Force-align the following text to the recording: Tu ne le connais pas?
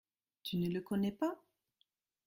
Tu 0.41 0.57
ne 0.57 0.67
le 0.71 0.81
connais 0.81 1.11
pas? 1.11 1.39